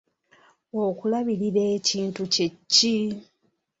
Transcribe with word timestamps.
Okulabirira 0.83 1.63
ekintu 1.77 2.21
kye 2.33 2.47
ki? 2.73 2.97